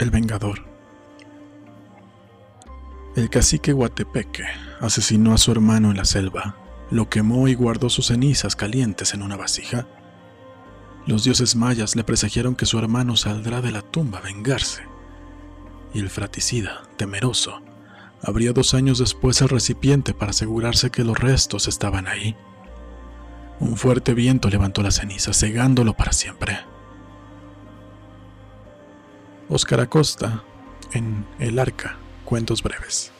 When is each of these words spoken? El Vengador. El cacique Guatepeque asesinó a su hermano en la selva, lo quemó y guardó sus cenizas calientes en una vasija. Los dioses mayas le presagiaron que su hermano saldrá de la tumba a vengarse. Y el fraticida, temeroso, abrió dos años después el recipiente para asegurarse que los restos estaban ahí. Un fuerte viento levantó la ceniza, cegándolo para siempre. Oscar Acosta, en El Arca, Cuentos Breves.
El 0.00 0.10
Vengador. 0.10 0.64
El 3.14 3.28
cacique 3.28 3.74
Guatepeque 3.74 4.44
asesinó 4.80 5.34
a 5.34 5.38
su 5.38 5.52
hermano 5.52 5.90
en 5.90 5.98
la 5.98 6.06
selva, 6.06 6.56
lo 6.90 7.10
quemó 7.10 7.48
y 7.48 7.54
guardó 7.54 7.90
sus 7.90 8.06
cenizas 8.06 8.56
calientes 8.56 9.12
en 9.12 9.20
una 9.20 9.36
vasija. 9.36 9.86
Los 11.06 11.24
dioses 11.24 11.54
mayas 11.54 11.96
le 11.96 12.04
presagiaron 12.04 12.56
que 12.56 12.64
su 12.64 12.78
hermano 12.78 13.14
saldrá 13.14 13.60
de 13.60 13.72
la 13.72 13.82
tumba 13.82 14.20
a 14.20 14.22
vengarse. 14.22 14.84
Y 15.92 15.98
el 15.98 16.08
fraticida, 16.08 16.80
temeroso, 16.96 17.60
abrió 18.22 18.54
dos 18.54 18.72
años 18.72 18.98
después 19.00 19.42
el 19.42 19.50
recipiente 19.50 20.14
para 20.14 20.30
asegurarse 20.30 20.88
que 20.88 21.04
los 21.04 21.18
restos 21.18 21.68
estaban 21.68 22.06
ahí. 22.06 22.36
Un 23.58 23.76
fuerte 23.76 24.14
viento 24.14 24.48
levantó 24.48 24.82
la 24.82 24.92
ceniza, 24.92 25.34
cegándolo 25.34 25.92
para 25.92 26.14
siempre. 26.14 26.69
Oscar 29.52 29.80
Acosta, 29.80 30.44
en 30.92 31.26
El 31.40 31.58
Arca, 31.58 31.96
Cuentos 32.24 32.62
Breves. 32.62 33.10